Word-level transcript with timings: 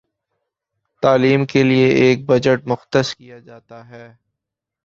تعلیم 1.03 1.45
کے 1.45 1.63
لیے 1.63 1.87
ایک 1.97 2.25
بجٹ 2.25 2.67
مختص 2.67 3.15
کیا 3.15 3.39
جاتا 3.39 3.87
ہے 3.89 4.07